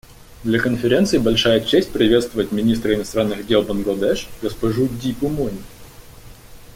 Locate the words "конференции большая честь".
0.59-1.91